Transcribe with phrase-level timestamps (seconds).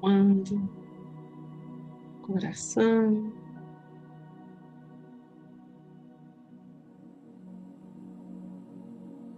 [0.00, 0.68] acalmando
[2.22, 3.32] coração.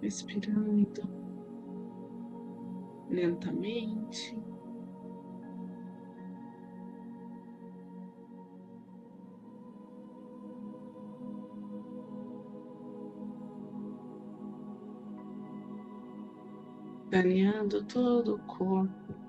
[0.01, 1.03] Respirando
[3.09, 4.37] lentamente.
[17.11, 19.22] Ganhando todo o corpo.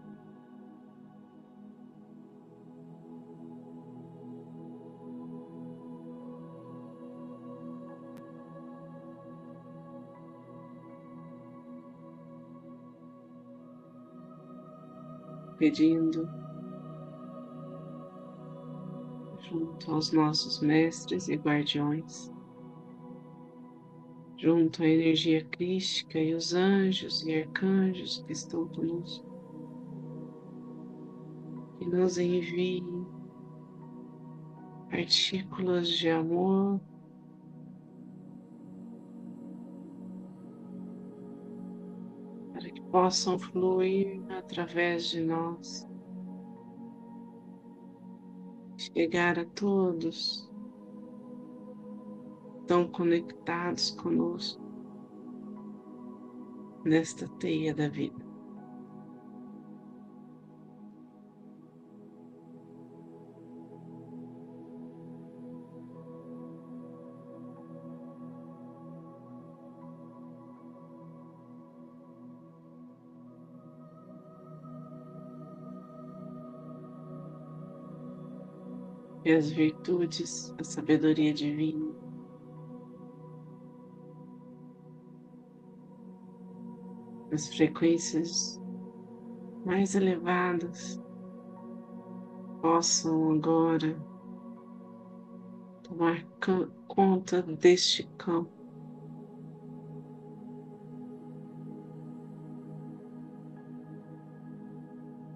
[15.64, 16.28] Pedindo
[19.50, 22.30] junto aos nossos mestres e guardiões,
[24.36, 29.26] junto à energia crística e os anjos e arcanjos que estão conosco,
[31.78, 33.08] que nos enviem
[34.90, 36.82] partículas de amor
[42.94, 45.90] possam fluir através de nós,
[48.78, 50.48] chegar a todos
[52.68, 54.62] tão conectados conosco
[56.86, 58.33] nesta teia da vida.
[79.26, 81.94] E as virtudes, a sabedoria divina.
[87.32, 88.62] As frequências
[89.66, 91.02] mais elevadas
[92.62, 93.98] possam agora
[95.84, 96.24] tomar
[96.88, 98.52] conta deste campo.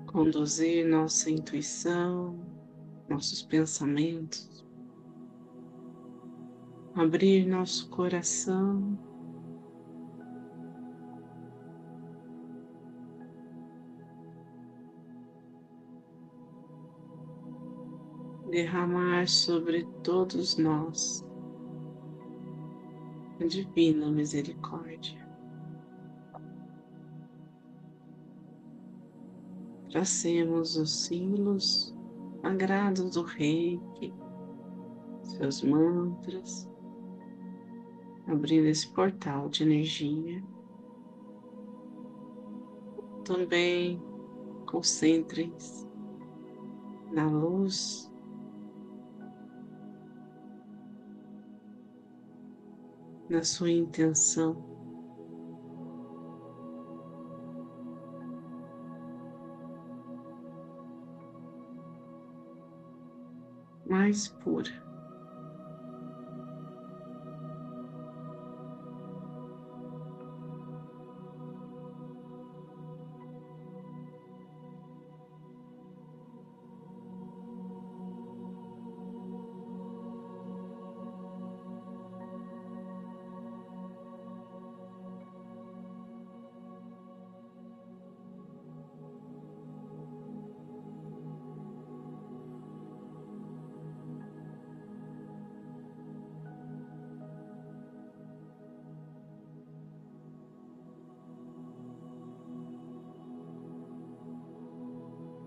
[0.07, 2.56] Conduzir nossa intuição,
[3.09, 4.65] nossos pensamentos,
[6.95, 8.97] abrir nosso coração.
[18.49, 21.23] Derramar sobre todos nós
[23.41, 25.27] a divina misericórdia.
[29.89, 31.96] Tracemos os símbolos
[32.41, 34.13] sagrados do reiki,
[35.23, 36.69] seus mantras,
[38.27, 40.43] abrindo esse portal de energia.
[43.23, 44.01] Também
[44.65, 45.85] concentrem-se
[47.11, 48.11] na luz
[53.29, 54.76] na sua intenção.
[63.89, 64.86] Mais pura.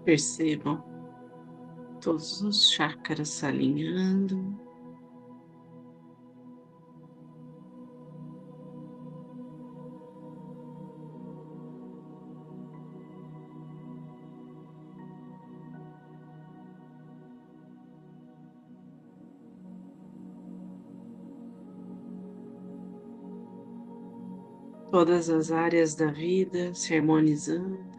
[0.05, 0.83] Percebam
[2.01, 4.59] todos os chakras se alinhando.
[24.91, 27.90] Todas as áreas da vida se harmonizando.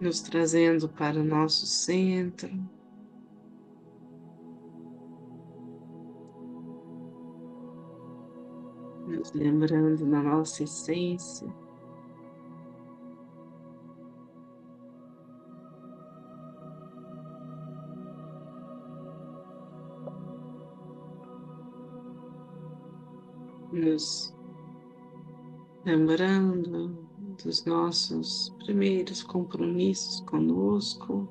[0.00, 2.50] nos trazendo para o nosso centro.
[9.06, 11.46] Nos lembrando da nossa essência.
[23.72, 24.34] Nos
[25.84, 27.09] lembrando
[27.42, 31.28] dos nossos primeiros compromissos conosco.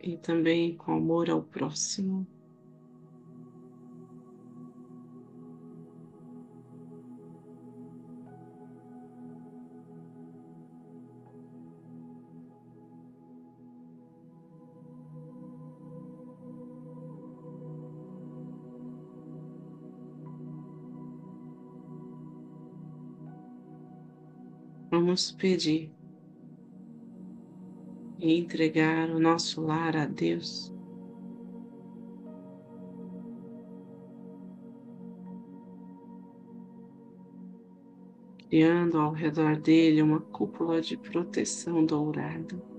[0.00, 2.26] E também com amor ao próximo.
[25.04, 25.90] Vamos pedir
[28.20, 30.72] e entregar o nosso lar a Deus.
[38.48, 42.71] Criando ao redor dele uma cúpula de proteção dourada.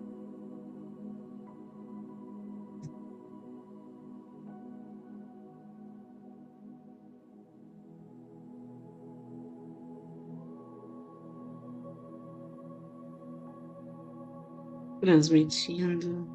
[15.03, 16.25] Transmitindo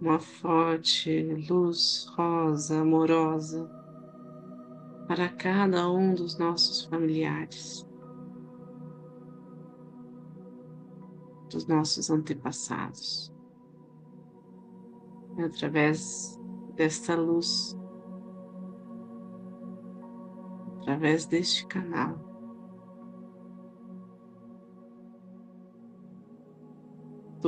[0.00, 3.68] uma forte luz rosa, amorosa
[5.08, 7.84] para cada um dos nossos familiares,
[11.50, 13.34] dos nossos antepassados.
[15.44, 16.38] Através
[16.76, 17.76] desta luz,
[20.76, 22.27] através deste canal,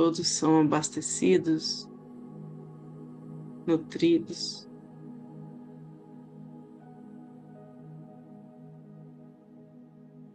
[0.01, 1.87] todos são abastecidos,
[3.67, 4.67] nutridos.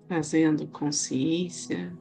[0.06, 1.92] Trazendo consciência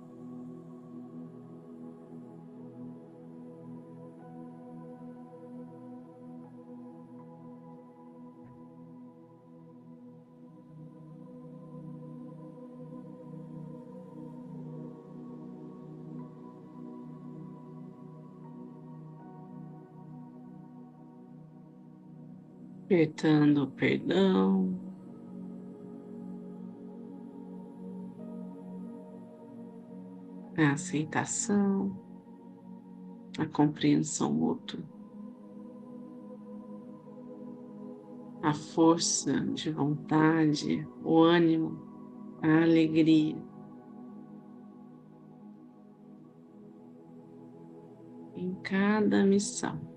[22.86, 24.80] apertando o perdão.
[30.56, 32.00] A aceitação,
[33.38, 34.80] a compreensão mútua,
[38.42, 41.82] a força de vontade, o ânimo,
[42.42, 43.36] a alegria.
[48.36, 49.95] Em cada missão.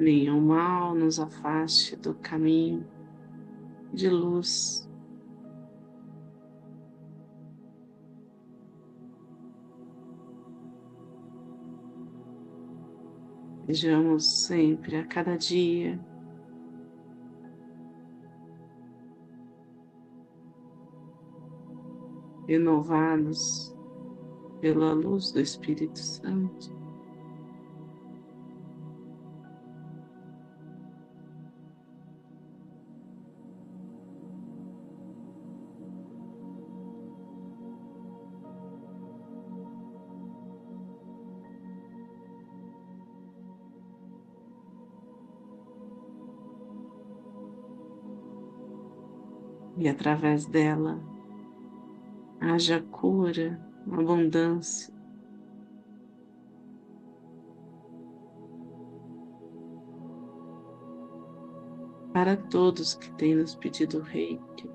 [0.00, 2.86] Nenhum mal nos afaste do caminho
[3.92, 4.88] de luz.
[13.66, 16.00] Sejamos sempre, a cada dia,
[22.48, 23.72] renovados
[24.60, 26.79] pela luz do Espírito Santo.
[49.80, 51.00] E através dela
[52.38, 53.58] haja cura,
[53.90, 54.92] abundância.
[62.12, 64.70] Para todos que têm nos pedido reiki,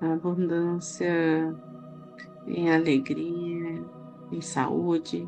[0.00, 1.56] abundância
[2.46, 3.82] em alegria,
[4.30, 5.26] em saúde,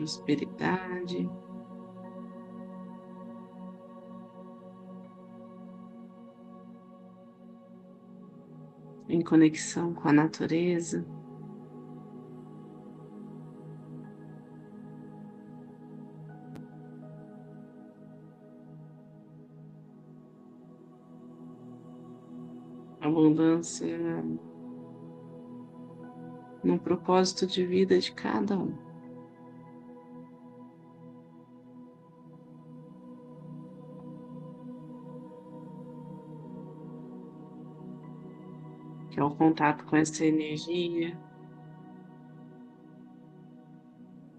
[0.00, 1.28] prosperidade.
[9.08, 11.04] Em conexão com a natureza.
[23.02, 23.98] abundância
[26.62, 28.89] no propósito de vida de cada um.
[39.20, 41.14] Que é o contato com essa energia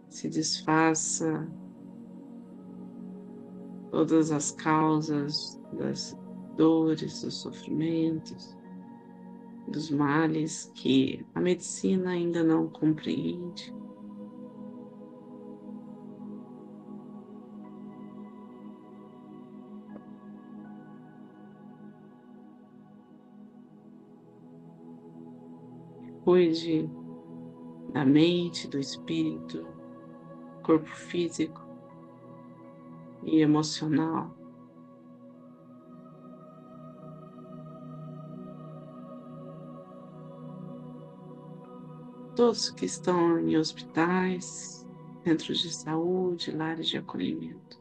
[0.09, 1.47] se desfaça
[3.91, 6.17] todas as causas das
[6.57, 8.57] dores, dos sofrimentos,
[9.67, 13.71] dos males que a medicina ainda não compreende.
[26.31, 26.89] Cuide
[27.91, 29.67] da mente, do espírito,
[30.63, 31.59] corpo físico
[33.21, 34.33] e emocional.
[42.33, 44.88] Todos que estão em hospitais,
[45.25, 47.77] centros de saúde, lares de acolhimento.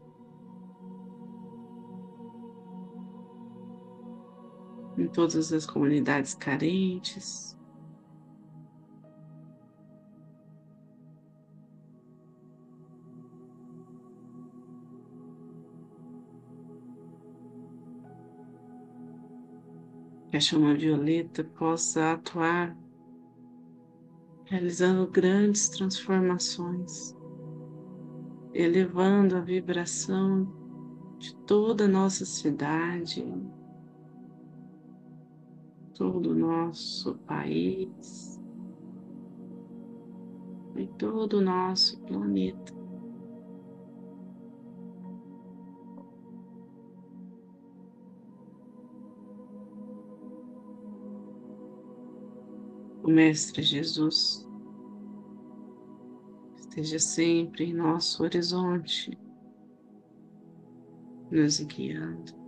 [4.99, 7.60] Em todas as comunidades carentes,
[20.41, 22.75] a chama violeta possa atuar,
[24.47, 27.15] realizando grandes transformações,
[28.55, 30.51] elevando a vibração
[31.19, 33.23] de toda a nossa cidade,
[35.93, 38.41] todo o nosso país
[40.75, 42.80] e todo o nosso planeta.
[53.11, 54.47] Mestre Jesus
[56.57, 59.19] esteja sempre em nosso horizonte,
[61.31, 62.40] nos guiando.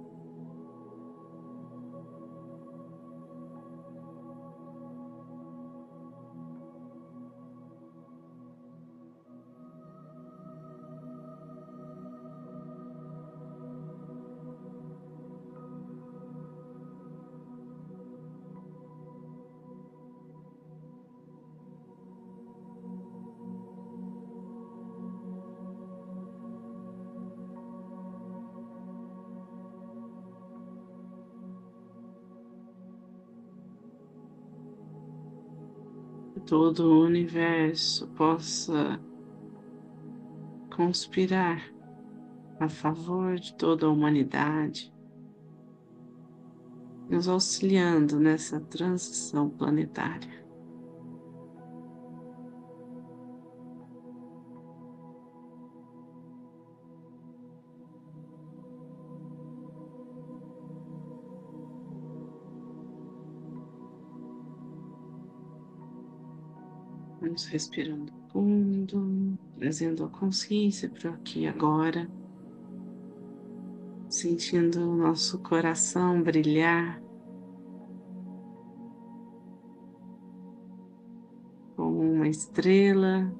[36.47, 39.01] Todo o universo possa
[40.75, 41.63] conspirar
[42.59, 44.93] a favor de toda a humanidade,
[47.09, 50.42] nos auxiliando nessa transição planetária.
[67.33, 72.07] Vamos respirando fundo, trazendo a consciência para aqui agora,
[74.07, 77.03] sentindo o nosso coração brilhar
[81.75, 83.35] como uma estrela,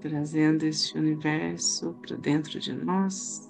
[0.00, 3.47] trazendo este universo para dentro de nós.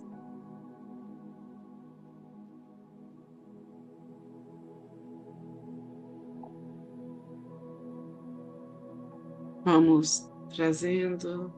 [9.78, 11.52] Vamos trazendo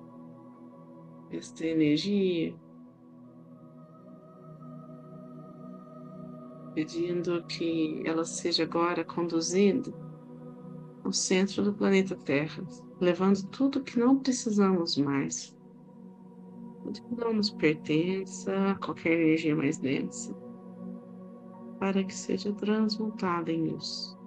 [1.30, 2.54] esta energia,
[6.74, 9.90] pedindo que ela seja agora conduzida
[11.02, 12.62] ao centro do planeta Terra,
[13.00, 15.56] levando tudo que não precisamos mais,
[16.82, 20.34] tudo que não nos pertença, qualquer energia mais densa,
[21.78, 24.19] para que seja transmutada em luz.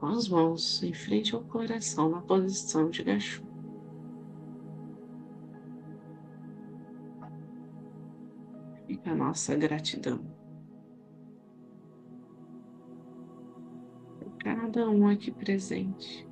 [0.00, 3.44] Com as mãos em frente ao coração na posição de gachu.
[8.86, 10.24] Fica a nossa gratidão.
[14.18, 16.26] Por cada um aqui presente.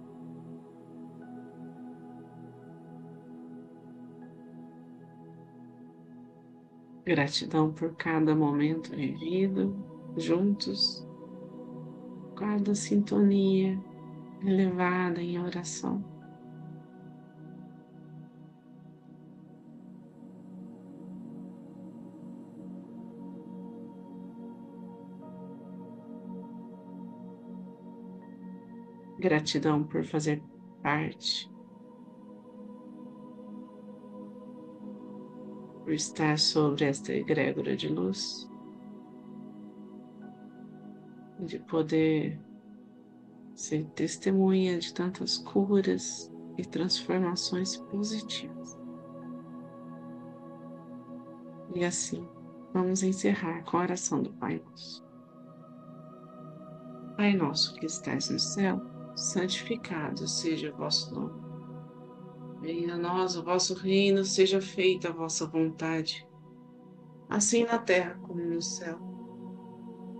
[7.04, 9.75] Gratidão por cada momento vivido
[10.16, 11.08] juntos
[12.38, 13.76] guardo sintonia
[14.47, 16.04] elevada em oração.
[29.18, 30.40] Gratidão por fazer
[30.80, 31.50] parte,
[35.83, 38.49] por estar sobre esta egrégora de luz
[41.40, 42.40] de poder
[43.54, 48.78] ser testemunha de tantas curas e transformações positivas.
[51.75, 52.26] E assim,
[52.73, 55.07] vamos encerrar com a oração do Pai Nosso.
[57.16, 58.80] Pai nosso que estais no céu,
[59.16, 61.42] santificado seja o vosso nome.
[62.61, 66.26] Venha a nós o vosso reino, seja feita a vossa vontade,
[67.28, 69.08] assim na terra como no céu.